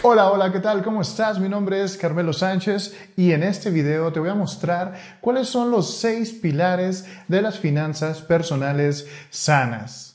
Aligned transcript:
Hola, 0.00 0.30
hola, 0.30 0.52
¿qué 0.52 0.60
tal? 0.60 0.84
¿Cómo 0.84 1.02
estás? 1.02 1.40
Mi 1.40 1.48
nombre 1.48 1.82
es 1.82 1.96
Carmelo 1.96 2.32
Sánchez 2.32 2.96
y 3.16 3.32
en 3.32 3.42
este 3.42 3.70
video 3.70 4.12
te 4.12 4.20
voy 4.20 4.28
a 4.28 4.34
mostrar 4.34 4.94
cuáles 5.20 5.48
son 5.48 5.72
los 5.72 5.98
seis 5.98 6.32
pilares 6.32 7.04
de 7.26 7.42
las 7.42 7.58
finanzas 7.58 8.20
personales 8.20 9.08
sanas. 9.30 10.07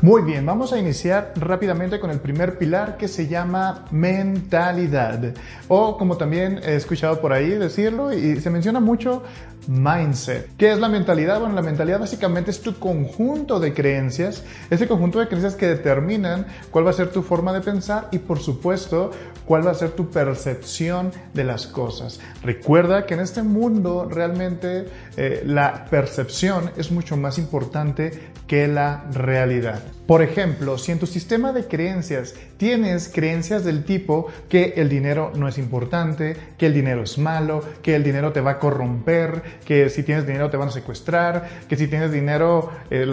Muy 0.00 0.22
bien, 0.22 0.46
vamos 0.46 0.72
a 0.72 0.78
iniciar 0.78 1.32
rápidamente 1.34 1.98
con 1.98 2.10
el 2.10 2.20
primer 2.20 2.56
pilar 2.56 2.96
que 2.96 3.08
se 3.08 3.26
llama 3.26 3.84
mentalidad. 3.90 5.34
O 5.66 5.98
como 5.98 6.16
también 6.16 6.60
he 6.62 6.76
escuchado 6.76 7.20
por 7.20 7.32
ahí 7.32 7.50
decirlo 7.50 8.12
y 8.12 8.40
se 8.40 8.48
menciona 8.48 8.78
mucho, 8.78 9.24
mindset. 9.66 10.56
¿Qué 10.56 10.70
es 10.70 10.78
la 10.78 10.88
mentalidad? 10.88 11.40
Bueno, 11.40 11.56
la 11.56 11.62
mentalidad 11.62 11.98
básicamente 11.98 12.52
es 12.52 12.60
tu 12.60 12.78
conjunto 12.78 13.58
de 13.58 13.74
creencias, 13.74 14.44
ese 14.70 14.86
conjunto 14.86 15.18
de 15.18 15.26
creencias 15.26 15.56
que 15.56 15.66
determinan 15.66 16.46
cuál 16.70 16.86
va 16.86 16.90
a 16.90 16.94
ser 16.94 17.10
tu 17.10 17.22
forma 17.22 17.52
de 17.52 17.60
pensar 17.60 18.06
y 18.12 18.18
por 18.18 18.38
supuesto 18.38 19.10
cuál 19.44 19.66
va 19.66 19.72
a 19.72 19.74
ser 19.74 19.90
tu 19.90 20.10
percepción 20.10 21.10
de 21.34 21.42
las 21.42 21.66
cosas. 21.66 22.20
Recuerda 22.44 23.04
que 23.04 23.14
en 23.14 23.20
este 23.20 23.42
mundo 23.42 24.08
realmente 24.08 24.86
eh, 25.16 25.42
la 25.44 25.86
percepción 25.86 26.70
es 26.76 26.92
mucho 26.92 27.16
más 27.16 27.36
importante 27.36 28.12
que 28.46 28.68
la 28.68 29.04
realidad. 29.12 29.82
Por 30.06 30.22
ejemplo, 30.22 30.78
si 30.78 30.90
en 30.90 30.98
tu 30.98 31.06
sistema 31.06 31.52
de 31.52 31.66
creencias 31.66 32.34
tienes 32.56 33.10
creencias 33.12 33.62
del 33.64 33.84
tipo 33.84 34.28
que 34.48 34.74
el 34.76 34.88
dinero 34.88 35.32
no 35.34 35.48
es 35.48 35.58
importante, 35.58 36.36
que 36.56 36.66
el 36.66 36.74
dinero 36.74 37.02
es 37.02 37.18
malo, 37.18 37.62
que 37.82 37.94
el 37.94 38.02
dinero 38.02 38.32
te 38.32 38.40
va 38.40 38.52
a 38.52 38.58
corromper, 38.58 39.42
que 39.66 39.90
si 39.90 40.02
tienes 40.02 40.26
dinero 40.26 40.48
te 40.48 40.56
van 40.56 40.68
a 40.68 40.72
secuestrar, 40.72 41.48
que 41.68 41.76
si 41.76 41.88
tienes 41.88 42.10
dinero 42.10 42.70
eh, 42.90 43.06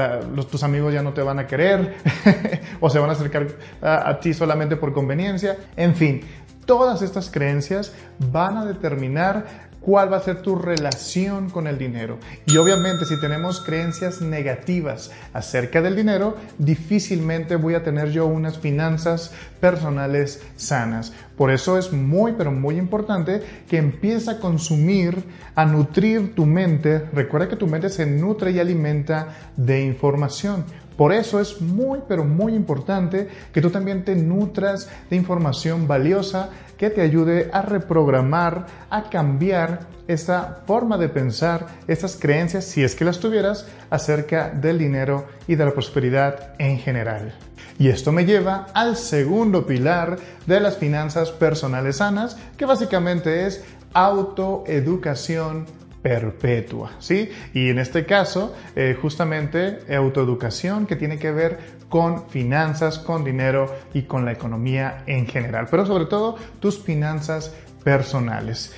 tus 0.50 0.64
amigos 0.64 0.94
ya 0.94 1.02
no 1.02 1.14
te 1.14 1.22
van 1.22 1.40
a 1.40 1.48
querer 1.48 1.96
o 2.80 2.90
se 2.90 3.00
van 3.00 3.10
a 3.10 3.14
acercar 3.14 3.48
a 3.82 4.20
ti 4.20 4.34
solamente 4.34 4.78
por 4.78 4.94
conveniencia, 4.94 5.58
en 5.76 5.96
fin, 5.96 6.22
todas 6.66 7.02
estas 7.02 7.30
creencias 7.30 7.94
van 8.32 8.58
a 8.58 8.66
determinar 8.66 9.65
cuál 9.86 10.12
va 10.12 10.18
a 10.18 10.22
ser 10.22 10.42
tu 10.42 10.56
relación 10.56 11.52
con 11.52 11.68
el 11.68 11.78
dinero. 11.78 12.18
Y 12.48 12.58
obviamente 12.58 13.06
si 13.06 13.20
tenemos 13.20 13.62
creencias 13.62 14.20
negativas 14.20 15.12
acerca 15.32 15.80
del 15.80 15.96
dinero, 15.96 16.38
difícilmente 16.58 17.56
voy 17.56 17.76
a 17.76 17.84
tener 17.84 18.10
yo 18.10 18.26
unas 18.26 18.58
finanzas 18.58 19.32
personales 19.60 20.42
sanas. 20.56 21.14
Por 21.38 21.52
eso 21.52 21.78
es 21.78 21.94
muy, 21.94 22.32
pero 22.32 22.52
muy 22.52 22.78
importante 22.78 23.44
que 23.70 23.78
empieces 23.78 24.28
a 24.28 24.40
consumir, 24.40 25.24
a 25.54 25.66
nutrir 25.66 26.34
tu 26.34 26.48
mente. 26.48 27.04
Recuerda 27.14 27.48
que 27.48 27.56
tu 27.56 27.68
mente 27.68 27.90
se 27.90 28.08
nutre 28.08 28.52
y 28.52 28.60
alimenta 28.60 29.36
de 29.56 29.84
información. 29.84 30.66
Por 30.98 31.14
eso 31.14 31.40
es 31.40 31.62
muy, 31.62 32.00
pero 32.08 32.24
muy 32.24 32.54
importante 32.54 33.28
que 33.54 33.62
tú 33.62 33.70
también 33.70 34.06
te 34.06 34.16
nutras 34.16 34.90
de 35.10 35.16
información 35.16 35.88
valiosa 35.88 36.50
que 36.78 36.90
te 36.90 37.02
ayude 37.02 37.50
a 37.54 37.62
reprogramar, 37.62 38.66
a 38.90 39.10
cambiar 39.10 39.88
esa 40.08 40.62
forma 40.66 40.98
de 40.98 41.10
pensar, 41.10 41.68
esas 41.88 42.18
creencias, 42.18 42.66
si 42.66 42.84
es 42.84 42.96
que 42.96 43.06
las 43.06 43.20
tuvieras, 43.20 43.66
acerca 43.90 44.50
del 44.50 44.78
dinero 44.78 45.26
y 45.48 45.56
de 45.56 45.66
la 45.66 45.72
prosperidad 45.72 46.54
en 46.60 46.78
general. 46.78 47.34
Y 47.78 47.90
esto 47.90 48.12
me 48.12 48.26
lleva 48.26 48.68
al 48.74 48.96
segundo 48.96 49.66
pilar 49.66 50.18
de 50.46 50.60
las 50.60 50.78
finanzas 50.78 51.32
personales 51.32 51.98
sanas, 51.98 52.38
que 52.58 52.66
básicamente 52.66 53.48
es 53.48 53.64
autoeducación 53.94 55.66
perpetua, 56.06 56.92
¿sí? 57.00 57.32
Y 57.56 57.70
en 57.72 57.80
este 57.80 58.06
caso, 58.06 58.56
eh, 58.76 58.96
justamente 59.02 59.80
autoeducación 59.92 60.86
que 60.86 60.96
tiene 60.96 61.18
que 61.18 61.32
ver 61.32 61.58
con 61.90 62.30
finanzas, 62.30 63.00
con 63.00 63.24
dinero 63.24 63.74
y 63.92 64.04
con 64.04 64.24
la 64.24 64.32
economía 64.32 65.02
en 65.08 65.26
general, 65.26 65.68
pero 65.72 65.84
sobre 65.84 66.06
todo 66.06 66.36
tus 66.60 66.78
finanzas 66.78 67.56
personales. 67.84 68.72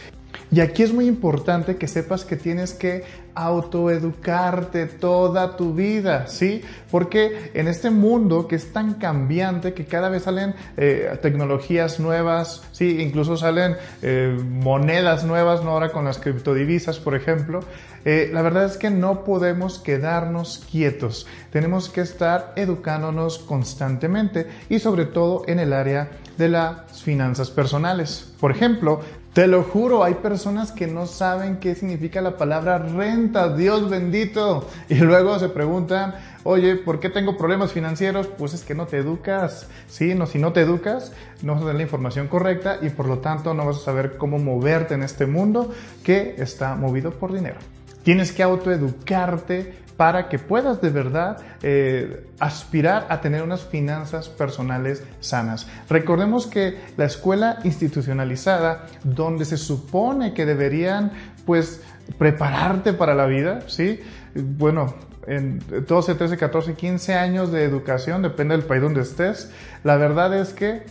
Y 0.49 0.61
aquí 0.61 0.83
es 0.83 0.93
muy 0.93 1.07
importante 1.07 1.75
que 1.75 1.87
sepas 1.87 2.23
que 2.23 2.37
tienes 2.37 2.73
que 2.73 3.03
autoeducarte 3.35 4.87
toda 4.87 5.57
tu 5.57 5.73
vida, 5.73 6.27
¿sí? 6.27 6.61
Porque 6.89 7.51
en 7.53 7.67
este 7.67 7.91
mundo 7.91 8.47
que 8.47 8.55
es 8.55 8.73
tan 8.73 8.95
cambiante, 8.95 9.73
que 9.73 9.85
cada 9.85 10.09
vez 10.09 10.23
salen 10.23 10.55
eh, 10.77 11.17
tecnologías 11.21 11.99
nuevas, 11.99 12.63
¿sí? 12.71 13.01
Incluso 13.01 13.37
salen 13.37 13.75
eh, 14.01 14.35
monedas 14.43 15.23
nuevas, 15.23 15.63
¿no? 15.63 15.71
Ahora 15.71 15.91
con 15.91 16.05
las 16.05 16.17
criptodivisas, 16.17 16.97
por 16.99 17.13
ejemplo. 17.13 17.59
Eh, 18.05 18.29
la 18.33 18.41
verdad 18.41 18.65
es 18.65 18.77
que 18.77 18.89
no 18.89 19.25
podemos 19.25 19.79
quedarnos 19.79 20.65
quietos. 20.71 21.27
Tenemos 21.51 21.89
que 21.89 22.01
estar 22.01 22.53
educándonos 22.55 23.37
constantemente 23.37 24.47
y 24.69 24.79
sobre 24.79 25.05
todo 25.05 25.43
en 25.45 25.59
el 25.59 25.73
área 25.73 26.09
de 26.37 26.49
las 26.49 27.03
finanzas 27.03 27.51
personales. 27.51 28.33
Por 28.39 28.51
ejemplo, 28.51 29.01
te 29.37 29.45
lo 29.45 29.61
juro, 29.61 30.03
hay 30.03 30.15
personas 30.15 30.71
que 30.71 30.87
no 30.87 31.05
saben 31.05 31.57
qué 31.57 31.75
significa 31.75 32.21
la 32.21 32.37
palabra 32.37 32.79
renta, 32.79 33.55
Dios 33.55 33.87
bendito. 33.87 34.67
Y 34.89 34.95
luego 34.95 35.37
se 35.37 35.49
preguntan, 35.49 36.15
oye, 36.43 36.75
¿por 36.75 36.99
qué 36.99 37.11
tengo 37.11 37.37
problemas 37.37 37.71
financieros? 37.71 38.25
Pues 38.25 38.55
es 38.55 38.63
que 38.63 38.73
no 38.73 38.87
te 38.87 38.97
educas, 38.97 39.67
¿sí? 39.87 40.15
No, 40.15 40.25
si 40.25 40.39
no 40.39 40.53
te 40.53 40.61
educas, 40.61 41.11
no 41.43 41.53
vas 41.53 41.61
a 41.61 41.65
tener 41.65 41.75
la 41.75 41.83
información 41.83 42.27
correcta 42.27 42.79
y 42.81 42.89
por 42.89 43.05
lo 43.05 43.19
tanto 43.19 43.53
no 43.53 43.63
vas 43.63 43.75
a 43.77 43.81
saber 43.81 44.17
cómo 44.17 44.39
moverte 44.39 44.95
en 44.95 45.03
este 45.03 45.27
mundo 45.27 45.71
que 46.03 46.33
está 46.39 46.73
movido 46.73 47.11
por 47.11 47.31
dinero. 47.31 47.59
Tienes 48.01 48.31
que 48.31 48.41
autoeducarte 48.41 49.71
para 49.97 50.29
que 50.29 50.37
puedas 50.37 50.79
de 50.79 50.91
verdad 50.91 51.37
eh, 51.63 52.27
aspirar 52.39 53.07
a 53.09 53.19
tener 53.19 53.41
unas 53.41 53.63
finanzas 53.63 54.29
personales 54.29 55.03
sanas. 55.19 55.67
Recordemos 55.89 56.45
que 56.45 56.77
la 56.95 57.05
escuela 57.05 57.57
institucionalizada, 57.63 58.85
donde 59.03 59.43
se 59.43 59.57
supone 59.57 60.33
que 60.35 60.45
deberían 60.45 61.11
pues 61.45 61.81
prepararte 62.19 62.93
para 62.93 63.15
la 63.15 63.25
vida, 63.25 63.61
¿sí? 63.67 63.99
Bueno, 64.35 64.93
en 65.25 65.59
12, 65.87 66.15
13, 66.15 66.37
14, 66.37 66.75
15 66.75 67.15
años 67.15 67.51
de 67.51 67.63
educación, 67.63 68.21
depende 68.21 68.55
del 68.55 68.65
país 68.65 68.81
donde 68.81 69.01
estés, 69.01 69.51
la 69.83 69.97
verdad 69.97 70.37
es 70.37 70.53
que 70.53 70.83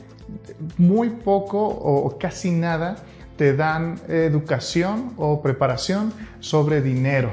muy 0.76 1.10
poco 1.10 1.64
o 1.66 2.18
casi 2.18 2.50
nada 2.50 2.96
te 3.36 3.54
dan 3.54 4.00
educación 4.08 5.12
o 5.16 5.40
preparación 5.42 6.12
sobre 6.40 6.82
dinero, 6.82 7.30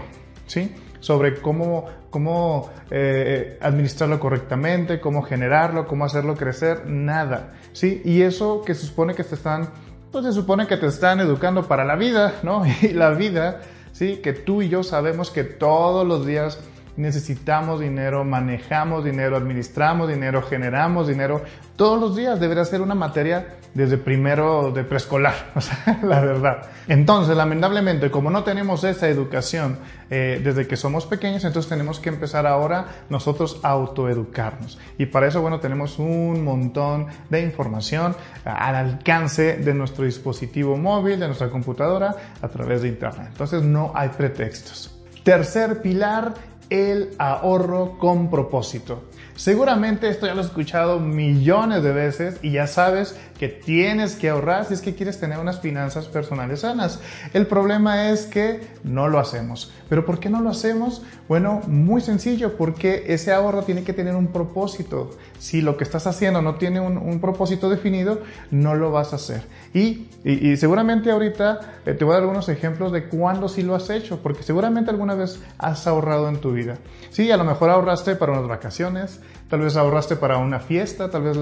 ¿sí? 0.47 0.71
Sobre 1.03 1.41
cómo, 1.41 1.85
cómo 2.09 2.69
eh, 2.89 3.57
administrarlo 3.61 4.21
correctamente, 4.21 5.01
cómo 5.01 5.21
generarlo, 5.21 5.85
cómo 5.85 6.05
hacerlo 6.05 6.33
crecer, 6.35 6.85
nada. 6.85 7.55
¿sí? 7.73 8.01
Y 8.05 8.21
eso 8.21 8.61
que 8.65 8.73
se 8.73 8.85
supone 8.85 9.13
que 9.13 9.25
te 9.25 9.35
están, 9.35 9.67
pues 10.13 10.33
supone 10.33 10.65
que 10.65 10.77
te 10.77 10.85
están 10.85 11.19
educando 11.19 11.67
para 11.67 11.83
la 11.83 11.97
vida, 11.97 12.35
¿no? 12.41 12.63
Y 12.81 12.93
la 12.93 13.09
vida, 13.09 13.59
¿sí? 13.91 14.21
Que 14.23 14.31
tú 14.31 14.61
y 14.61 14.69
yo 14.69 14.81
sabemos 14.81 15.29
que 15.29 15.43
todos 15.43 16.07
los 16.07 16.25
días 16.25 16.57
necesitamos 16.95 17.79
dinero, 17.79 18.23
manejamos 18.23 19.03
dinero, 19.03 19.37
administramos 19.37 20.07
dinero, 20.07 20.41
generamos 20.41 21.07
dinero. 21.07 21.41
Todos 21.75 21.99
los 21.99 22.15
días 22.15 22.39
debería 22.39 22.65
ser 22.65 22.81
una 22.81 22.95
materia 22.95 23.57
desde 23.73 23.97
primero 23.97 24.71
de 24.71 24.83
preescolar, 24.83 25.51
la 26.03 26.19
verdad. 26.19 26.67
Entonces, 26.87 27.35
lamentablemente, 27.35 28.11
como 28.11 28.29
no 28.29 28.43
tenemos 28.43 28.83
esa 28.83 29.07
educación 29.09 29.79
eh, 30.09 30.39
desde 30.43 30.67
que 30.67 30.77
somos 30.77 31.07
pequeños, 31.07 31.43
entonces 31.43 31.69
tenemos 31.69 31.99
que 31.99 32.09
empezar 32.09 32.45
ahora 32.45 32.85
nosotros 33.09 33.59
a 33.63 33.69
autoeducarnos. 33.69 34.77
Y 34.97 35.07
para 35.07 35.27
eso, 35.27 35.41
bueno, 35.41 35.59
tenemos 35.59 35.97
un 35.97 36.43
montón 36.43 37.07
de 37.29 37.41
información 37.41 38.15
al 38.45 38.75
alcance 38.75 39.57
de 39.57 39.73
nuestro 39.73 40.05
dispositivo 40.05 40.77
móvil, 40.77 41.19
de 41.19 41.27
nuestra 41.27 41.49
computadora, 41.49 42.15
a 42.41 42.47
través 42.49 42.83
de 42.83 42.89
Internet. 42.89 43.29
Entonces, 43.31 43.63
no 43.63 43.91
hay 43.95 44.09
pretextos. 44.09 44.91
Tercer 45.23 45.81
pilar 45.81 46.33
el 46.69 47.15
ahorro 47.17 47.97
con 47.97 48.29
propósito. 48.29 49.03
Seguramente 49.35 50.09
esto 50.09 50.27
ya 50.27 50.35
lo 50.35 50.41
has 50.41 50.47
escuchado 50.47 50.99
millones 50.99 51.83
de 51.83 51.91
veces 51.91 52.37
y 52.41 52.51
ya 52.51 52.67
sabes 52.67 53.17
que 53.39 53.49
tienes 53.49 54.15
que 54.15 54.29
ahorrar 54.29 54.65
si 54.65 54.75
es 54.75 54.81
que 54.81 54.95
quieres 54.95 55.19
tener 55.19 55.39
unas 55.39 55.59
finanzas 55.59 56.05
personales 56.05 56.61
sanas. 56.61 56.99
El 57.33 57.47
problema 57.47 58.09
es 58.09 58.25
que 58.25 58.61
no 58.83 59.09
lo 59.09 59.19
hacemos. 59.19 59.73
¿Pero 59.89 60.05
por 60.05 60.19
qué 60.19 60.29
no 60.29 60.41
lo 60.41 60.49
hacemos? 60.49 61.01
Bueno, 61.27 61.61
muy 61.67 62.01
sencillo, 62.01 62.57
porque 62.57 63.05
ese 63.07 63.33
ahorro 63.33 63.63
tiene 63.63 63.83
que 63.83 63.93
tener 63.93 64.15
un 64.15 64.27
propósito. 64.27 65.11
Si 65.39 65.61
lo 65.61 65.77
que 65.77 65.83
estás 65.83 66.07
haciendo 66.07 66.41
no 66.41 66.55
tiene 66.55 66.79
un, 66.79 67.19
propósito 67.19 67.69
definido, 67.69 68.21
no 68.49 68.75
lo 68.75 68.91
vas 68.91 69.13
a 69.13 69.17
hacer. 69.17 69.43
Y, 69.73 70.07
y, 70.23 70.57
seguramente 70.57 71.11
ahorita 71.11 71.59
eh, 71.85 71.93
te 71.93 72.05
voy 72.05 72.13
a 72.13 72.15
dar 72.15 72.23
algunos 72.23 72.49
ejemplos 72.49 72.91
de 72.91 73.07
cuándo 73.07 73.49
sí 73.49 73.61
lo 73.61 73.75
has 73.75 73.89
hecho, 73.89 74.19
porque 74.21 74.43
seguramente 74.43 74.89
alguna 74.89 75.15
vez 75.15 75.41
has 75.57 75.85
ahorrado 75.87 76.29
en 76.29 76.37
tu 76.37 76.53
vida. 76.53 76.77
Sí, 77.09 77.29
a 77.31 77.37
lo 77.37 77.43
mejor 77.43 77.69
ahorraste 77.69 78.15
para 78.15 78.31
unas 78.31 78.47
vacaciones, 78.47 79.19
tal 79.49 79.61
vez 79.61 79.75
ahorraste 79.75 80.15
para 80.15 80.37
una 80.37 80.59
fiesta, 80.59 81.09
tal 81.09 81.23
vez 81.23 81.37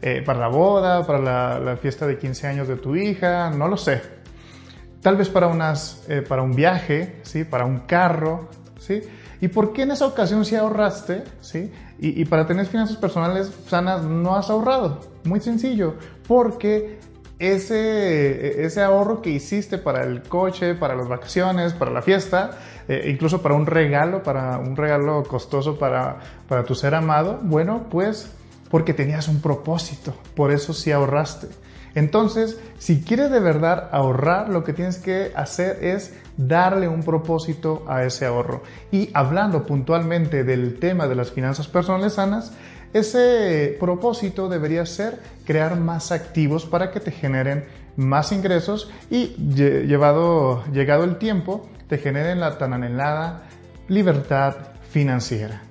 eh, 0.00 0.22
para 0.24 0.38
la 0.38 0.48
boda, 0.48 1.06
para 1.06 1.60
la, 1.60 1.76
fiesta 1.76 2.06
de 2.06 2.18
15 2.18 2.46
años 2.46 2.68
de 2.68 2.76
tu 2.76 2.96
hija, 2.96 3.50
no 3.50 3.68
lo 3.68 3.76
sé. 3.76 4.00
Tal 5.00 5.16
vez 5.16 5.28
para, 5.28 5.48
unas, 5.48 6.04
eh, 6.08 6.22
para 6.22 6.42
un 6.42 6.52
viaje, 6.52 7.20
¿sí? 7.22 7.44
para 7.44 7.66
un 7.66 7.80
carro. 7.80 8.48
¿sí? 8.78 9.02
¿Y 9.40 9.48
por 9.48 9.72
qué 9.72 9.82
en 9.82 9.90
esa 9.90 10.06
ocasión 10.06 10.44
sí 10.44 10.56
ahorraste? 10.56 11.24
¿sí? 11.40 11.70
Y, 11.98 12.22
y 12.22 12.24
para 12.24 12.46
tener 12.46 12.66
finanzas 12.66 12.96
personales 12.96 13.52
sanas 13.66 14.02
no 14.02 14.34
has 14.36 14.48
ahorrado. 14.48 15.00
Muy 15.24 15.40
sencillo, 15.40 15.96
porque 16.26 16.98
ese, 17.38 18.64
ese, 18.64 18.82
ahorro 18.82 19.20
que 19.20 19.30
hiciste 19.30 19.78
para 19.78 20.04
el 20.04 20.22
coche, 20.22 20.74
para 20.74 20.94
las 20.94 21.08
vacaciones, 21.08 21.72
para 21.72 21.90
la 21.90 22.02
fiesta, 22.02 22.58
eh, 22.88 23.08
incluso 23.10 23.42
para 23.42 23.54
un 23.54 23.66
regalo, 23.66 24.22
para 24.22 24.58
un 24.58 24.76
regalo 24.76 25.22
costoso 25.24 25.78
para, 25.78 26.18
para 26.48 26.64
tu 26.64 26.74
ser 26.74 26.94
amado, 26.94 27.40
bueno, 27.42 27.86
pues 27.90 28.30
porque 28.70 28.94
tenías 28.94 29.28
un 29.28 29.40
propósito, 29.40 30.14
por 30.34 30.50
eso 30.50 30.72
sí 30.72 30.90
ahorraste. 30.92 31.48
Entonces, 31.94 32.58
si 32.78 33.02
quieres 33.02 33.30
de 33.30 33.38
verdad 33.38 33.88
ahorrar, 33.92 34.48
lo 34.48 34.64
que 34.64 34.72
tienes 34.72 34.98
que 34.98 35.32
hacer 35.36 35.78
es 35.84 36.12
darle 36.36 36.88
un 36.88 37.04
propósito 37.04 37.84
a 37.88 38.02
ese 38.04 38.26
ahorro. 38.26 38.62
Y 38.90 39.10
hablando 39.14 39.64
puntualmente 39.64 40.42
del 40.42 40.78
tema 40.80 41.06
de 41.06 41.14
las 41.14 41.30
finanzas 41.30 41.68
personales 41.68 42.14
sanas, 42.14 42.52
ese 42.94 43.76
propósito 43.80 44.48
debería 44.48 44.86
ser 44.86 45.18
crear 45.44 45.78
más 45.78 46.12
activos 46.12 46.64
para 46.64 46.92
que 46.92 47.00
te 47.00 47.10
generen 47.10 47.64
más 47.96 48.30
ingresos 48.30 48.90
y 49.10 49.34
llevado, 49.54 50.64
llegado 50.72 51.02
el 51.02 51.18
tiempo, 51.18 51.68
te 51.88 51.98
generen 51.98 52.38
la 52.38 52.56
tan 52.56 52.72
anhelada 52.72 53.42
libertad 53.88 54.54
financiera. 54.90 55.62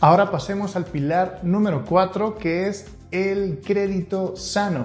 Ahora 0.00 0.30
pasemos 0.30 0.76
al 0.76 0.86
pilar 0.86 1.40
número 1.42 1.84
4 1.84 2.38
que 2.38 2.68
es 2.68 2.86
el 3.10 3.60
crédito 3.64 4.34
sano. 4.36 4.84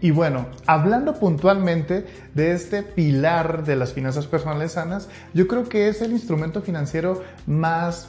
Y 0.00 0.10
bueno, 0.10 0.46
hablando 0.66 1.14
puntualmente 1.14 2.06
de 2.34 2.52
este 2.52 2.82
pilar 2.82 3.64
de 3.64 3.76
las 3.76 3.94
finanzas 3.94 4.26
personales 4.26 4.72
sanas, 4.72 5.08
yo 5.34 5.48
creo 5.48 5.68
que 5.68 5.88
es 5.88 6.02
el 6.02 6.12
instrumento 6.12 6.60
financiero 6.60 7.22
más 7.46 8.08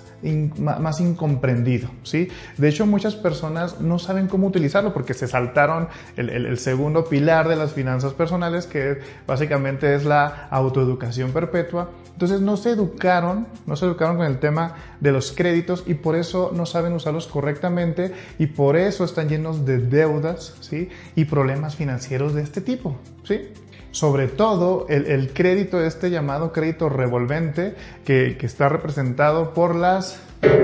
más 0.57 0.99
incomprendido, 0.99 1.89
¿sí? 2.03 2.29
De 2.57 2.69
hecho, 2.69 2.85
muchas 2.85 3.15
personas 3.15 3.79
no 3.79 3.99
saben 3.99 4.27
cómo 4.27 4.47
utilizarlo 4.47 4.93
porque 4.93 5.13
se 5.13 5.27
saltaron 5.27 5.87
el, 6.17 6.57
segundo 6.57 7.05
pilar 7.05 7.47
de 7.47 7.55
las 7.55 7.73
finanzas 7.73 8.13
personales, 8.13 8.67
que 8.67 8.99
básicamente 9.25 9.95
es 9.95 10.05
la 10.05 10.47
autoeducación 10.49 11.31
perpetua. 11.31 11.89
Entonces, 12.11 12.41
no 12.41 12.57
se 12.57 12.71
educaron, 12.71 13.47
no 13.65 13.75
se 13.75 13.85
educaron 13.85 14.17
con 14.17 14.25
el 14.25 14.39
tema 14.39 14.75
de 14.99 15.11
los 15.11 15.31
créditos 15.31 15.83
y 15.87 15.93
por 15.93 16.15
eso 16.15 16.51
no 16.53 16.65
saben 16.65 16.93
usarlos 16.93 17.27
correctamente 17.27 18.13
y 18.37 18.47
por 18.47 18.75
eso 18.75 19.05
están 19.05 19.29
llenos 19.29 19.65
de 19.65 19.79
deudas, 19.79 20.55
¿sí? 20.59 20.89
Y 21.15 21.25
problemas 21.25 21.75
financieros 21.75 22.33
de 22.33 22.41
este 22.41 22.61
tipo, 22.61 22.97
¿sí? 23.23 23.49
Sobre 23.91 24.27
todo 24.27 24.85
el, 24.89 25.31
crédito, 25.33 25.83
este 25.83 26.09
llamado 26.09 26.51
crédito 26.51 26.89
revolvente, 26.89 27.75
que, 28.05 28.37
que, 28.37 28.45
está 28.45 28.69
representado 28.69 29.53
por 29.53 29.75
las 29.75 30.21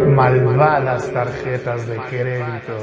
malvadas 0.07 1.11
tarjetas 1.11 1.87
de 1.87 1.97
crédito. 1.97 2.77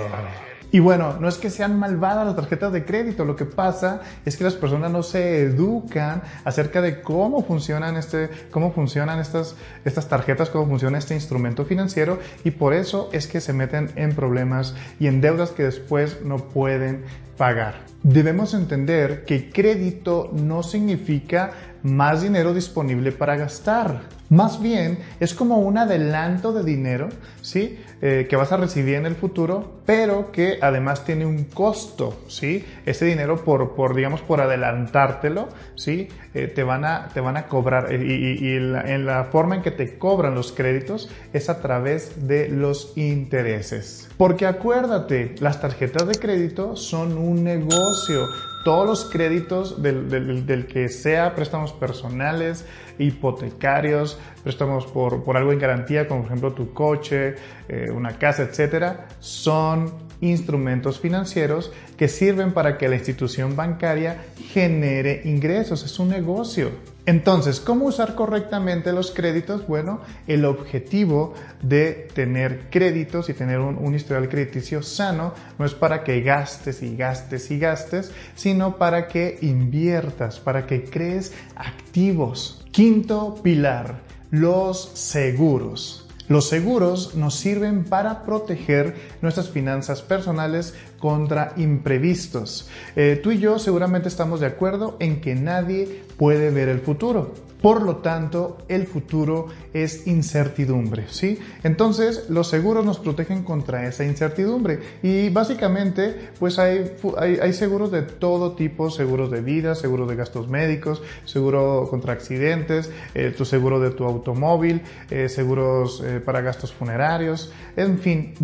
Y 0.72 0.80
bueno, 0.80 1.18
no 1.20 1.28
es 1.28 1.36
que 1.36 1.50
sean 1.50 1.78
malvadas 1.78 2.24
las 2.24 2.34
tarjetas 2.34 2.72
de 2.72 2.86
crédito, 2.86 3.26
lo 3.26 3.36
que 3.36 3.44
pasa 3.44 4.00
es 4.24 4.38
que 4.38 4.44
las 4.44 4.54
personas 4.54 4.90
no 4.90 5.02
se 5.02 5.42
educan 5.42 6.22
acerca 6.44 6.80
de 6.80 7.02
cómo 7.02 7.44
funcionan, 7.44 7.96
este, 7.96 8.30
cómo 8.50 8.72
funcionan 8.72 9.20
estas, 9.20 9.54
estas 9.84 10.08
tarjetas, 10.08 10.48
cómo 10.48 10.66
funciona 10.66 10.96
este 10.96 11.14
instrumento 11.14 11.66
financiero 11.66 12.18
y 12.42 12.52
por 12.52 12.72
eso 12.72 13.10
es 13.12 13.26
que 13.26 13.42
se 13.42 13.52
meten 13.52 13.90
en 13.96 14.14
problemas 14.14 14.74
y 14.98 15.08
en 15.08 15.20
deudas 15.20 15.50
que 15.50 15.64
después 15.64 16.22
no 16.24 16.38
pueden 16.38 17.04
pagar. 17.36 17.74
Debemos 18.02 18.54
entender 18.54 19.26
que 19.26 19.50
crédito 19.50 20.30
no 20.32 20.62
significa 20.62 21.52
más 21.82 22.22
dinero 22.22 22.54
disponible 22.54 23.12
para 23.12 23.36
gastar. 23.36 24.02
Más 24.28 24.62
bien 24.62 24.98
es 25.20 25.34
como 25.34 25.58
un 25.58 25.76
adelanto 25.76 26.52
de 26.52 26.64
dinero, 26.64 27.10
¿sí? 27.42 27.78
Eh, 28.04 28.26
que 28.28 28.34
vas 28.34 28.50
a 28.50 28.56
recibir 28.56 28.96
en 28.96 29.06
el 29.06 29.14
futuro, 29.14 29.80
pero 29.86 30.32
que 30.32 30.58
además 30.60 31.04
tiene 31.04 31.24
un 31.24 31.44
costo, 31.44 32.20
¿sí? 32.26 32.64
Ese 32.84 33.04
dinero 33.04 33.44
por, 33.44 33.76
por 33.76 33.94
digamos, 33.94 34.20
por 34.22 34.40
adelantártelo, 34.40 35.48
¿sí? 35.76 36.08
Eh, 36.34 36.48
te, 36.48 36.64
van 36.64 36.84
a, 36.84 37.10
te 37.14 37.20
van 37.20 37.36
a 37.36 37.46
cobrar 37.46 37.92
eh, 37.92 38.04
y, 38.04 38.56
en 38.56 39.06
la 39.06 39.22
forma 39.30 39.54
en 39.54 39.62
que 39.62 39.70
te 39.70 39.98
cobran 39.98 40.34
los 40.34 40.50
créditos 40.50 41.10
es 41.32 41.48
a 41.48 41.60
través 41.60 42.26
de 42.26 42.48
los 42.48 42.92
intereses. 42.96 44.08
Porque 44.16 44.46
acuérdate, 44.46 45.36
las 45.38 45.60
tarjetas 45.60 46.08
de 46.08 46.16
crédito 46.16 46.74
son 46.74 47.16
un 47.16 47.44
negocio, 47.44 48.26
todos 48.64 48.86
los 48.86 49.04
créditos 49.04 49.82
del, 49.82 50.66
que 50.66 50.88
sea 50.88 51.34
préstamos 51.34 51.72
personales, 51.72 52.64
hipotecarios, 52.98 54.18
préstamos 54.42 54.86
por, 54.86 55.24
por, 55.24 55.36
algo 55.36 55.52
en 55.52 55.58
garantía, 55.58 56.06
como 56.06 56.22
por 56.22 56.30
ejemplo 56.30 56.52
tu 56.52 56.72
coche, 56.72 57.34
eh, 57.68 57.90
una 57.90 58.18
casa, 58.18 58.42
etcétera, 58.42 59.08
son 59.20 59.92
instrumentos 60.20 61.00
financieros 61.00 61.72
que 61.96 62.08
sirven 62.08 62.52
para 62.52 62.78
que 62.78 62.88
la 62.88 62.96
institución 62.96 63.56
bancaria 63.56 64.24
genere 64.52 65.22
ingresos. 65.24 65.84
Es 65.84 65.98
un 65.98 66.08
negocio. 66.08 66.70
Entonces, 67.04 67.58
¿cómo 67.58 67.86
usar 67.86 68.14
correctamente 68.14 68.92
los 68.92 69.10
créditos? 69.10 69.66
Bueno, 69.66 70.00
el 70.28 70.44
objetivo 70.44 71.34
de 71.60 72.08
tener 72.14 72.68
créditos 72.70 73.28
y 73.28 73.34
tener 73.34 73.58
un, 73.58 73.92
historial 73.94 74.28
crediticio 74.28 74.82
sano 74.82 75.34
no 75.58 75.64
es 75.64 75.74
para 75.74 76.04
que 76.04 76.20
gastes 76.20 76.80
y 76.82 76.96
gastes 76.96 77.50
y 77.50 77.58
gastes, 77.58 78.12
sino 78.36 78.76
para 78.78 79.08
que 79.08 79.38
inviertas, 79.42 80.38
para 80.38 80.66
que 80.66 80.84
crees 80.84 81.32
activos. 81.56 82.64
Quinto 82.70 83.34
pilar, 83.42 84.00
los 84.30 84.92
seguros. 84.94 86.01
Los 86.32 86.48
seguros 86.48 87.14
nos 87.14 87.34
sirven 87.34 87.84
para 87.84 88.24
proteger 88.24 88.96
nuestras 89.20 89.50
finanzas 89.50 90.00
personales 90.00 90.72
contra 90.98 91.52
imprevistos. 91.58 92.70
Eh, 92.96 93.20
tú 93.22 93.32
y 93.32 93.38
yo 93.38 93.58
seguramente 93.58 94.08
estamos 94.08 94.40
de 94.40 94.46
acuerdo 94.46 94.96
en 94.98 95.20
que 95.20 95.34
nadie 95.34 96.04
puede 96.16 96.48
ver 96.50 96.70
el 96.70 96.80
futuro. 96.80 97.34
Por 97.62 97.82
lo 97.82 97.98
tanto, 97.98 98.58
el 98.66 98.88
futuro 98.88 99.46
es 99.72 100.08
incertidumbre, 100.08 101.04
¿sí? 101.08 101.38
Entonces, 101.62 102.28
los 102.28 102.48
seguros 102.48 102.84
nos 102.84 102.98
protegen 102.98 103.44
contra 103.44 103.86
esa 103.86 104.04
incertidumbre 104.04 104.80
y 105.00 105.28
básicamente, 105.28 106.30
pues 106.40 106.58
hay, 106.58 106.90
hay, 107.20 107.52
seguros 107.52 107.92
de 107.92 108.02
todo 108.02 108.56
tipo, 108.56 108.90
seguros 108.90 109.30
de 109.30 109.42
vida, 109.42 109.76
seguros 109.76 110.08
de 110.08 110.16
gastos 110.16 110.48
médicos, 110.48 111.02
seguro 111.24 111.86
contra 111.88 112.12
accidentes, 112.12 112.90
eh, 113.14 113.32
tu 113.36 113.44
seguro 113.44 113.78
de 113.78 113.90
tu 113.90 114.04
automóvil, 114.04 114.82
eh, 115.08 115.28
seguros 115.28 116.02
eh, 116.04 116.18
para 116.18 116.40
gastos 116.40 116.72
funerarios, 116.72 117.52
en 117.76 117.98
fin, 117.98 118.34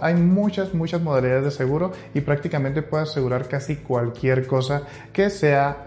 hay 0.00 0.14
muchas, 0.14 0.74
muchas 0.74 1.02
modalidades 1.02 1.44
de 1.44 1.50
seguro 1.50 1.90
y 2.14 2.20
prácticamente 2.20 2.82
puedes 2.82 3.10
asegurar 3.10 3.48
casi 3.48 3.76
cualquier 3.76 4.46
cosa 4.46 4.82
que 5.12 5.28
sea 5.28 5.86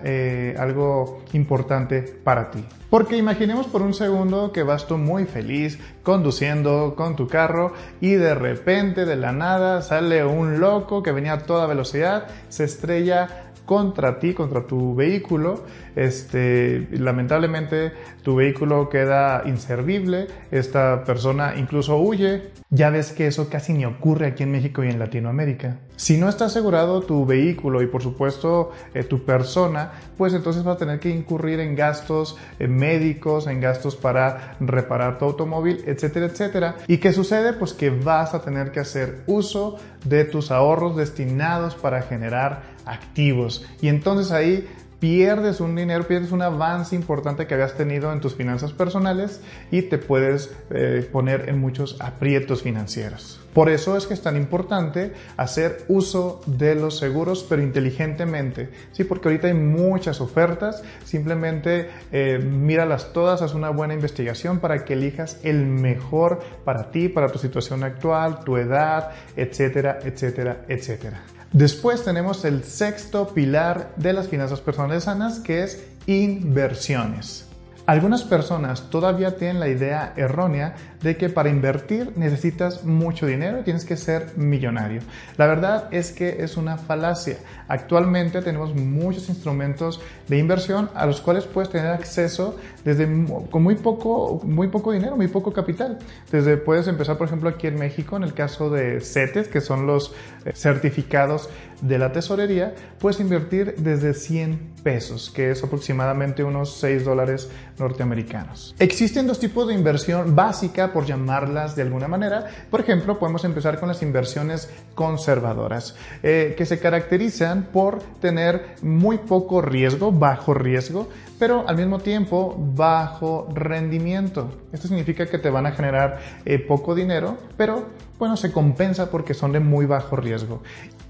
algo 0.57 1.23
importante 1.31 2.01
para 2.01 2.51
ti. 2.51 2.63
Porque 2.89 3.17
imaginemos 3.17 3.65
por 3.65 3.81
un 3.81 3.95
segundo 3.95 4.51
que 4.51 4.61
vas 4.61 4.85
tú 4.85 4.97
muy 4.97 5.25
feliz 5.25 5.79
conduciendo 6.03 6.93
con 6.95 7.15
tu 7.15 7.27
carro 7.27 7.73
y 8.01 8.11
de 8.11 8.35
repente 8.35 9.05
de 9.05 9.15
la 9.15 9.31
nada 9.31 9.81
sale 9.81 10.23
un 10.23 10.59
loco 10.59 11.01
que 11.01 11.11
venía 11.11 11.33
a 11.33 11.39
toda 11.39 11.65
velocidad, 11.65 12.27
se 12.49 12.65
estrella 12.65 13.52
contra 13.65 14.19
ti, 14.19 14.33
contra 14.33 14.65
tu 14.67 14.95
vehículo. 14.95 15.63
Este, 15.95 16.87
lamentablemente 16.91 17.91
tu 18.23 18.35
vehículo 18.35 18.89
queda 18.89 19.43
inservible, 19.45 20.27
esta 20.51 21.03
persona 21.03 21.55
incluso 21.57 21.97
huye. 21.97 22.51
Ya 22.69 22.89
ves 22.89 23.11
que 23.11 23.27
eso 23.27 23.49
casi 23.49 23.73
ni 23.73 23.85
ocurre 23.85 24.27
aquí 24.27 24.43
en 24.43 24.51
México 24.51 24.83
y 24.83 24.89
en 24.89 24.97
Latinoamérica. 24.97 25.77
Si 25.95 26.17
no 26.17 26.27
está 26.27 26.45
asegurado 26.45 27.01
tu 27.01 27.23
vehículo 27.23 27.83
y 27.83 27.87
por 27.87 28.01
supuesto 28.01 28.71
eh, 28.95 29.03
tu 29.03 29.23
persona, 29.23 29.91
pues 30.17 30.33
entonces 30.33 30.63
vas 30.63 30.77
a 30.77 30.79
tener 30.79 30.99
que 30.99 31.09
incurrir 31.09 31.59
en 31.59 31.75
gastos 31.75 32.35
eh, 32.57 32.67
médicos, 32.67 33.45
en 33.45 33.61
gastos 33.61 33.95
para 33.95 34.57
reparar 34.59 35.19
tu 35.19 35.25
automóvil, 35.25 35.83
etcétera, 35.85 36.25
etcétera. 36.25 36.75
¿Y 36.87 36.97
qué 36.97 37.13
sucede? 37.13 37.53
Pues 37.53 37.73
que 37.73 37.91
vas 37.91 38.33
a 38.33 38.41
tener 38.41 38.71
que 38.71 38.79
hacer 38.79 39.21
uso 39.27 39.77
de 40.03 40.25
tus 40.25 40.49
ahorros 40.49 40.95
destinados 40.95 41.75
para 41.75 42.01
generar 42.01 42.72
activos. 42.85 43.65
Y 43.81 43.87
entonces 43.87 44.31
ahí 44.31 44.67
pierdes 45.03 45.59
un 45.59 45.75
dinero, 45.75 46.07
pierdes 46.07 46.31
un 46.31 46.41
avance 46.41 46.95
importante 46.95 47.45
que 47.45 47.55
habías 47.55 47.75
tenido 47.75 48.13
en 48.13 48.21
tus 48.21 48.35
finanzas 48.35 48.71
personales 48.71 49.41
y 49.69 49.81
te 49.81 49.97
puedes 49.97 50.55
eh, 50.69 51.05
poner 51.11 51.49
en 51.49 51.59
muchos 51.59 51.97
aprietos 51.99 52.63
financieros. 52.63 53.41
Por 53.53 53.69
eso 53.69 53.97
es 53.97 54.07
que 54.07 54.13
es 54.13 54.21
tan 54.21 54.37
importante 54.37 55.11
hacer 55.35 55.83
uso 55.89 56.39
de 56.45 56.75
los 56.75 56.99
seguros, 56.99 57.45
pero 57.49 57.61
inteligentemente, 57.61 58.69
¿sí? 58.93 59.03
Porque 59.03 59.27
ahorita 59.27 59.47
hay 59.47 59.55
muchas 59.55 60.21
ofertas, 60.21 60.83
simplemente 61.03 61.89
eh, 62.13 62.39
míralas 62.39 63.11
todas, 63.11 63.41
haz 63.41 63.55
una 63.55 63.71
buena 63.71 63.93
investigación 63.95 64.59
para 64.59 64.85
que 64.85 64.93
elijas 64.93 65.37
el 65.43 65.65
mejor 65.65 66.39
para 66.63 66.91
ti, 66.91 67.09
para 67.09 67.27
tu 67.27 67.39
situación 67.39 67.83
actual, 67.83 68.45
tu 68.45 68.55
edad, 68.55 69.11
etcétera, 69.35 69.99
etcétera, 70.01 70.63
etcétera. 70.69 71.23
Después 71.53 72.03
tenemos 72.03 72.45
el 72.45 72.63
sexto 72.63 73.27
pilar 73.27 73.93
de 73.95 74.11
las 74.13 74.27
finanzas 74.27 74.59
personales 74.59 75.03
sanas, 75.03 75.39
que 75.39 75.61
es 75.61 75.85
inversiones. 76.07 77.45
Algunas 77.85 78.23
personas 78.23 78.89
todavía 78.89 79.35
tienen 79.35 79.59
la 79.59 79.67
idea 79.67 80.13
errónea 80.15 80.75
de 81.01 81.17
que 81.17 81.27
para 81.27 81.49
invertir 81.49 82.13
necesitas 82.15 82.85
mucho 82.85 83.25
dinero 83.25 83.59
y 83.59 83.63
tienes 83.63 83.83
que 83.83 83.97
ser 83.97 84.37
millonario. 84.37 85.01
La 85.35 85.47
verdad 85.47 85.89
es 85.91 86.13
que 86.13 86.43
es 86.43 86.55
una 86.55 86.77
falacia. 86.77 87.39
Actualmente 87.67 88.41
tenemos 88.41 88.73
muchos 88.73 89.27
instrumentos 89.27 89.99
de 90.29 90.37
inversión 90.37 90.89
a 90.95 91.05
los 91.05 91.19
cuales 91.19 91.43
puedes 91.43 91.69
tener 91.69 91.91
acceso 91.91 92.57
desde 92.85 93.05
con 93.51 93.61
muy 93.61 93.75
poco, 93.75 94.39
muy 94.45 94.69
poco 94.69 94.93
dinero, 94.93 95.17
muy 95.17 95.27
poco 95.27 95.51
capital. 95.51 95.99
Desde 96.31 96.55
puedes 96.55 96.87
empezar, 96.87 97.17
por 97.17 97.27
ejemplo, 97.27 97.49
aquí 97.49 97.67
en 97.67 97.77
México, 97.77 98.15
en 98.15 98.23
el 98.23 98.33
caso 98.33 98.69
de 98.69 99.01
CETES, 99.01 99.49
que 99.49 99.59
son 99.59 99.87
los 99.87 100.13
eh, 100.45 100.53
certificados 100.55 101.49
de 101.83 101.97
la 101.97 102.11
tesorería, 102.11 102.73
puedes 102.99 103.19
invertir 103.19 103.75
desde 103.77 104.13
100 104.13 104.73
pesos, 104.83 105.29
que 105.29 105.51
es 105.51 105.63
aproximadamente 105.63 106.43
unos 106.43 106.77
6 106.77 107.03
dólares 107.03 107.49
norteamericanos. 107.77 108.73
Existen 108.79 109.27
dos 109.27 109.39
tipos 109.39 109.67
de 109.67 109.73
inversión 109.73 110.35
básica, 110.35 110.93
por 110.93 111.05
llamarlas 111.05 111.75
de 111.75 111.81
alguna 111.81 112.07
manera. 112.07 112.47
Por 112.69 112.79
ejemplo, 112.79 113.19
podemos 113.19 113.43
empezar 113.43 113.79
con 113.79 113.89
las 113.89 114.01
inversiones 114.01 114.69
conservadoras, 114.95 115.95
eh, 116.21 116.55
que 116.57 116.65
se 116.65 116.79
caracterizan 116.79 117.63
por 117.71 118.01
tener 118.21 118.75
muy 118.81 119.17
poco 119.17 119.61
riesgo, 119.61 120.11
bajo 120.11 120.53
riesgo, 120.53 121.09
pero 121.37 121.67
al 121.67 121.75
mismo 121.75 121.99
tiempo 121.99 122.55
bajo 122.57 123.49
rendimiento. 123.53 124.51
Esto 124.71 124.87
significa 124.87 125.25
que 125.25 125.37
te 125.37 125.49
van 125.49 125.65
a 125.65 125.71
generar 125.71 126.19
eh, 126.45 126.59
poco 126.59 126.95
dinero, 126.95 127.37
pero 127.57 127.87
bueno, 128.23 128.37
se 128.37 128.53
compensa 128.53 129.11
porque 129.11 129.33
son 129.33 129.51
de 129.51 129.59
muy 129.59 129.85
bajo 129.85 130.15
riesgo. 130.15 130.61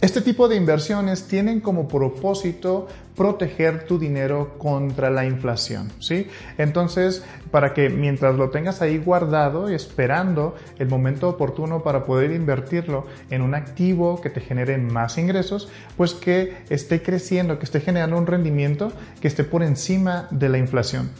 Este 0.01 0.19
tipo 0.19 0.47
de 0.47 0.55
inversiones 0.55 1.27
tienen 1.27 1.59
como 1.59 1.87
propósito 1.87 2.87
proteger 3.15 3.85
tu 3.85 3.99
dinero 3.99 4.57
contra 4.57 5.11
la 5.11 5.23
inflación, 5.23 5.91
¿sí? 5.99 6.27
Entonces, 6.57 7.23
para 7.51 7.75
que 7.75 7.91
mientras 7.91 8.35
lo 8.35 8.49
tengas 8.49 8.81
ahí 8.81 8.97
guardado 8.97 9.69
y 9.69 9.75
esperando 9.75 10.55
el 10.79 10.89
momento 10.89 11.29
oportuno 11.29 11.83
para 11.83 12.03
poder 12.03 12.31
invertirlo 12.31 13.05
en 13.29 13.43
un 13.43 13.53
activo 13.53 14.19
que 14.19 14.31
te 14.31 14.41
genere 14.41 14.79
más 14.79 15.19
ingresos, 15.19 15.69
pues 15.95 16.15
que 16.15 16.63
esté 16.71 17.03
creciendo, 17.03 17.59
que 17.59 17.65
esté 17.65 17.79
generando 17.79 18.17
un 18.17 18.25
rendimiento 18.25 18.91
que 19.21 19.27
esté 19.27 19.43
por 19.43 19.61
encima 19.61 20.27
de 20.31 20.49
la 20.49 20.57
inflación. 20.57 21.11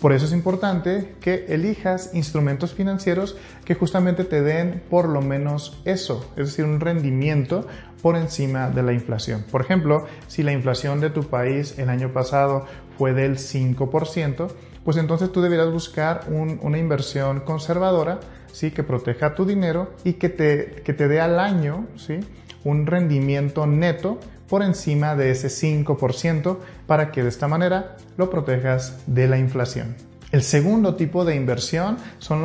Por 0.00 0.12
eso 0.12 0.26
es 0.26 0.32
importante 0.32 1.14
que 1.20 1.46
elijas 1.48 2.10
instrumentos 2.12 2.74
financieros 2.74 3.36
que 3.64 3.74
justamente 3.74 4.24
te 4.24 4.42
den 4.42 4.82
por 4.90 5.08
lo 5.08 5.22
menos 5.22 5.80
eso, 5.86 6.30
es 6.36 6.48
decir, 6.48 6.66
un 6.66 6.80
rendimiento 6.80 7.66
por 8.02 8.16
encima 8.16 8.68
de 8.68 8.82
la 8.82 8.92
inflación. 8.92 9.44
Por 9.50 9.62
ejemplo, 9.62 10.06
si 10.28 10.42
la 10.42 10.52
inflación 10.52 11.00
de 11.00 11.10
tu 11.10 11.24
país 11.24 11.78
el 11.78 11.88
año 11.88 12.12
pasado 12.12 12.66
fue 12.98 13.14
del 13.14 13.36
5%, 13.38 14.48
pues 14.84 14.98
entonces 14.98 15.32
tú 15.32 15.40
deberás 15.40 15.72
buscar 15.72 16.26
una 16.28 16.78
inversión 16.78 17.40
conservadora, 17.40 18.20
¿sí? 18.52 18.70
que 18.70 18.82
proteja 18.82 19.34
tu 19.34 19.46
dinero 19.46 19.92
y 20.04 20.14
que 20.14 20.28
te, 20.28 20.82
que 20.84 20.92
te 20.92 21.08
dé 21.08 21.20
al 21.20 21.40
año 21.40 21.86
¿sí? 21.96 22.20
un 22.64 22.86
rendimiento 22.86 23.66
neto 23.66 24.20
por 24.48 24.62
encima 24.62 25.16
de 25.16 25.30
ese 25.30 25.48
5% 25.48 26.58
para 26.86 27.10
que 27.10 27.22
de 27.22 27.28
esta 27.28 27.48
manera 27.48 27.96
lo 28.16 28.30
protejas 28.30 28.98
de 29.06 29.28
la 29.28 29.38
inflación. 29.38 29.96
El 30.32 30.42
segundo 30.42 30.96
tipo 30.96 31.24
de 31.24 31.36
inversión 31.36 31.98
son, 32.18 32.42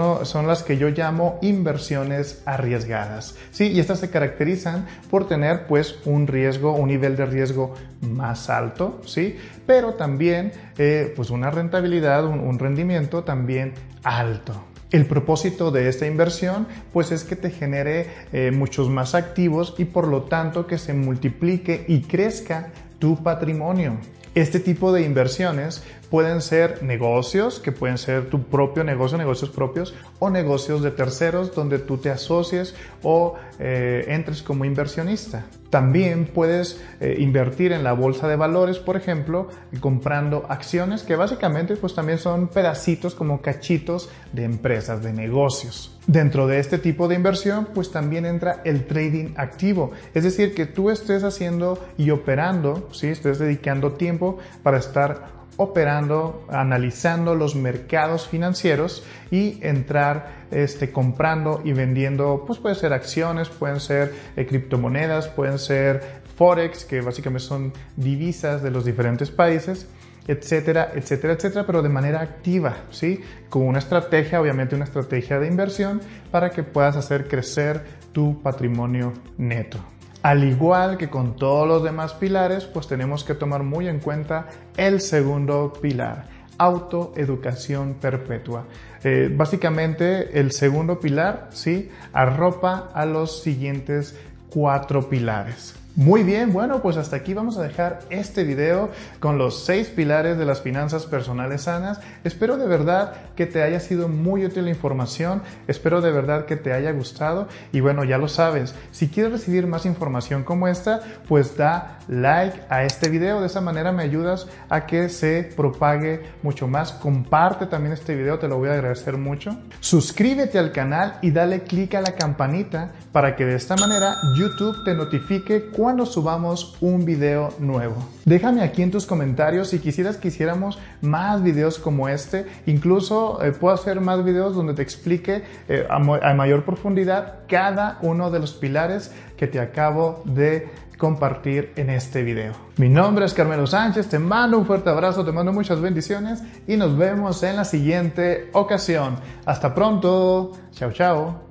las 0.47 0.63
que 0.63 0.77
yo 0.77 0.89
llamo 0.89 1.39
inversiones 1.41 2.43
arriesgadas. 2.45 3.35
¿sí? 3.49 3.67
Y 3.67 3.79
estas 3.79 3.99
se 3.99 4.11
caracterizan 4.11 4.85
por 5.09 5.27
tener 5.27 5.65
pues 5.65 5.95
un 6.05 6.27
riesgo, 6.27 6.73
un 6.73 6.89
nivel 6.89 7.15
de 7.15 7.25
riesgo 7.25 7.73
más 8.01 8.49
alto, 8.49 9.01
¿sí? 9.05 9.35
pero 9.65 9.95
también 9.95 10.51
eh, 10.77 11.11
pues 11.15 11.31
una 11.31 11.49
rentabilidad, 11.49 12.23
un 12.25 12.59
rendimiento 12.59 13.23
también 13.23 13.73
alto. 14.03 14.70
El 14.91 15.05
propósito 15.05 15.71
de 15.71 15.87
esta 15.87 16.05
inversión 16.05 16.67
pues 16.91 17.11
es 17.13 17.23
que 17.23 17.37
te 17.37 17.49
genere 17.49 18.07
eh, 18.33 18.51
muchos 18.51 18.89
más 18.89 19.15
activos 19.15 19.73
y 19.77 19.85
por 19.85 20.07
lo 20.07 20.23
tanto 20.23 20.67
que 20.67 20.77
se 20.77 20.93
multiplique 20.93 21.85
y 21.87 22.01
crezca 22.01 22.71
tu 22.99 23.23
patrimonio. 23.23 23.97
Este 24.35 24.59
tipo 24.59 24.91
de 24.91 25.03
inversiones 25.03 25.83
pueden 26.11 26.41
ser 26.41 26.83
negocios, 26.83 27.61
que 27.61 27.71
pueden 27.71 27.97
ser 27.97 28.29
tu 28.29 28.43
propio 28.43 28.83
negocio, 28.83 29.17
negocios 29.17 29.49
propios, 29.49 29.95
o 30.19 30.29
negocios 30.29 30.83
de 30.83 30.91
terceros 30.91 31.55
donde 31.55 31.79
tú 31.79 31.97
te 31.97 32.09
asocies 32.09 32.75
o 33.01 33.35
eh, 33.59 34.03
entres 34.09 34.43
como 34.43 34.65
inversionista. 34.65 35.45
También 35.69 36.25
puedes 36.25 36.83
eh, 36.99 37.15
invertir 37.19 37.71
en 37.71 37.85
la 37.85 37.93
bolsa 37.93 38.27
de 38.27 38.35
valores, 38.35 38.77
por 38.77 38.97
ejemplo, 38.97 39.47
comprando 39.79 40.45
acciones 40.49 41.03
que 41.03 41.15
básicamente 41.15 41.77
pues 41.77 41.95
también 41.95 42.17
son 42.17 42.49
pedacitos 42.49 43.15
como 43.15 43.41
cachitos 43.41 44.09
de 44.33 44.43
empresas, 44.43 45.01
de 45.01 45.13
negocios. 45.13 45.97
Dentro 46.07 46.45
de 46.45 46.59
este 46.59 46.77
tipo 46.77 47.07
de 47.07 47.15
inversión 47.15 47.69
pues 47.73 47.89
también 47.89 48.25
entra 48.25 48.61
el 48.65 48.85
trading 48.85 49.33
activo, 49.37 49.91
es 50.13 50.25
decir, 50.25 50.53
que 50.53 50.65
tú 50.65 50.89
estés 50.89 51.23
haciendo 51.23 51.79
y 51.97 52.09
operando, 52.09 52.89
¿sí? 52.91 53.07
estés 53.07 53.39
dedicando 53.39 53.93
tiempo 53.93 54.39
para 54.63 54.77
estar 54.77 55.40
operando, 55.61 56.45
analizando 56.49 57.35
los 57.35 57.55
mercados 57.55 58.27
financieros 58.27 59.05
y 59.29 59.59
entrar 59.61 60.47
este, 60.51 60.91
comprando 60.91 61.61
y 61.63 61.73
vendiendo, 61.73 62.43
pues 62.45 62.59
puede 62.59 62.75
ser 62.75 62.93
acciones, 62.93 63.49
pueden 63.49 63.79
ser 63.79 64.13
eh, 64.35 64.45
criptomonedas, 64.45 65.27
pueden 65.27 65.59
ser 65.59 66.21
forex, 66.35 66.85
que 66.85 67.01
básicamente 67.01 67.45
son 67.45 67.73
divisas 67.95 68.63
de 68.63 68.71
los 68.71 68.85
diferentes 68.85 69.29
países 69.29 69.87
etcétera, 70.27 70.91
etcétera, 70.93 71.33
etcétera, 71.33 71.65
pero 71.65 71.81
de 71.81 71.89
manera 71.89 72.21
activa, 72.21 72.77
¿sí? 72.91 73.21
Con 73.49 73.63
una 73.63 73.79
estrategia, 73.79 74.39
obviamente 74.39 74.75
una 74.75 74.85
estrategia 74.85 75.39
de 75.39 75.47
inversión 75.47 75.99
para 76.29 76.51
que 76.51 76.63
puedas 76.63 76.95
hacer 76.95 77.27
crecer 77.27 77.83
tu 78.11 78.41
patrimonio 78.41 79.13
neto. 79.37 79.79
Al 80.23 80.43
igual 80.43 80.97
que 80.97 81.09
con 81.09 81.35
todos 81.35 81.67
los 81.67 81.83
demás 81.83 82.13
pilares, 82.13 82.65
pues 82.65 82.87
tenemos 82.87 83.23
que 83.23 83.33
tomar 83.33 83.63
muy 83.63 83.87
en 83.87 83.99
cuenta 83.99 84.47
el 84.77 85.01
segundo 85.01 85.73
pilar, 85.81 86.27
autoeducación 86.59 87.95
perpetua. 87.95 88.65
Eh, 89.03 89.33
básicamente 89.35 90.39
el 90.39 90.51
segundo 90.51 90.99
pilar, 90.99 91.49
¿sí? 91.51 91.89
Arropa 92.13 92.91
a 92.93 93.05
los 93.05 93.41
siguientes 93.41 94.15
cuatro 94.51 95.09
pilares. 95.09 95.80
Muy 95.97 96.23
bien, 96.23 96.53
bueno, 96.53 96.81
pues 96.81 96.95
hasta 96.95 97.17
aquí 97.17 97.33
vamos 97.33 97.57
a 97.57 97.63
dejar 97.63 97.99
este 98.09 98.45
video 98.45 98.91
con 99.19 99.37
los 99.37 99.65
seis 99.65 99.89
pilares 99.89 100.37
de 100.37 100.45
las 100.45 100.61
finanzas 100.61 101.05
personales 101.05 101.63
sanas. 101.63 101.99
Espero 102.23 102.55
de 102.55 102.65
verdad 102.65 103.13
que 103.35 103.45
te 103.45 103.61
haya 103.61 103.81
sido 103.81 104.07
muy 104.07 104.45
útil 104.45 104.63
la 104.63 104.69
información, 104.69 105.41
espero 105.67 105.99
de 105.99 106.11
verdad 106.11 106.45
que 106.45 106.55
te 106.55 106.71
haya 106.71 106.93
gustado 106.93 107.49
y 107.73 107.81
bueno, 107.81 108.05
ya 108.05 108.17
lo 108.17 108.29
sabes, 108.29 108.73
si 108.91 109.09
quieres 109.09 109.33
recibir 109.33 109.67
más 109.67 109.85
información 109.85 110.43
como 110.43 110.69
esta, 110.69 111.01
pues 111.27 111.57
da 111.57 111.99
like 112.07 112.61
a 112.69 112.83
este 112.83 113.09
video, 113.09 113.41
de 113.41 113.47
esa 113.47 113.59
manera 113.59 113.91
me 113.91 114.03
ayudas 114.03 114.47
a 114.69 114.85
que 114.85 115.09
se 115.09 115.43
propague 115.55 116.23
mucho 116.41 116.67
más. 116.69 116.93
Comparte 116.93 117.65
también 117.65 117.93
este 117.93 118.15
video, 118.15 118.39
te 118.39 118.47
lo 118.47 118.57
voy 118.57 118.69
a 118.69 118.73
agradecer 118.73 119.17
mucho. 119.17 119.57
Suscríbete 119.81 120.57
al 120.57 120.71
canal 120.71 121.19
y 121.21 121.31
dale 121.31 121.63
click 121.63 121.95
a 121.95 122.01
la 122.01 122.15
campanita 122.15 122.91
para 123.11 123.35
que 123.35 123.45
de 123.45 123.55
esta 123.55 123.75
manera 123.75 124.15
YouTube 124.37 124.83
te 124.85 124.93
notifique 124.93 125.69
cuando 125.81 126.05
subamos 126.05 126.77
un 126.79 127.05
video 127.05 127.55
nuevo. 127.57 127.95
Déjame 128.23 128.61
aquí 128.61 128.83
en 128.83 128.91
tus 128.91 129.07
comentarios 129.07 129.69
si 129.69 129.79
quisieras 129.79 130.15
que 130.15 130.27
hiciéramos 130.27 130.77
más 131.01 131.41
videos 131.41 131.79
como 131.79 132.07
este. 132.07 132.45
Incluso 132.67 133.43
eh, 133.43 133.51
puedo 133.51 133.73
hacer 133.73 133.99
más 133.99 134.23
videos 134.23 134.55
donde 134.55 134.75
te 134.75 134.83
explique 134.83 135.41
eh, 135.67 135.87
a, 135.89 135.95
a 135.95 136.33
mayor 136.35 136.65
profundidad 136.65 137.39
cada 137.47 137.97
uno 138.03 138.29
de 138.29 138.37
los 138.37 138.53
pilares 138.53 139.11
que 139.35 139.47
te 139.47 139.59
acabo 139.59 140.21
de 140.25 140.69
compartir 140.99 141.71
en 141.75 141.89
este 141.89 142.21
video. 142.21 142.53
Mi 142.77 142.87
nombre 142.87 143.25
es 143.25 143.33
Carmelo 143.33 143.65
Sánchez, 143.65 144.07
te 144.07 144.19
mando 144.19 144.59
un 144.59 144.67
fuerte 144.67 144.91
abrazo, 144.91 145.25
te 145.25 145.31
mando 145.31 145.51
muchas 145.51 145.81
bendiciones 145.81 146.43
y 146.67 146.77
nos 146.77 146.95
vemos 146.95 147.41
en 147.41 147.55
la 147.55 147.65
siguiente 147.65 148.51
ocasión. 148.53 149.15
Hasta 149.47 149.73
pronto, 149.73 150.51
chao 150.73 150.91
chao. 150.91 151.50